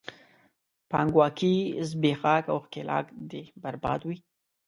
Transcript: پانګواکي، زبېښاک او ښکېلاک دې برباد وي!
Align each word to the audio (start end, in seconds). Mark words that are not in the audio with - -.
پانګواکي، 0.91 1.55
زبېښاک 1.89 2.43
او 2.53 2.57
ښکېلاک 2.65 3.05
دې 3.29 3.41
برباد 3.63 4.01
وي! 4.07 4.17